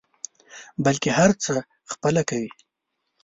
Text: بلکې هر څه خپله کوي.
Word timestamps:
بلکې 0.83 1.09
هر 1.17 1.31
څه 1.43 1.53
خپله 1.91 2.21
کوي. 2.29 2.51